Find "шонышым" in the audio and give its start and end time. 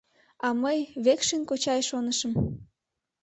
1.89-2.31